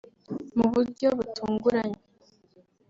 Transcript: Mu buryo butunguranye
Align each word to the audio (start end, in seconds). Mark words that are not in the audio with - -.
Mu 0.57 0.65
buryo 0.73 1.07
butunguranye 1.17 1.99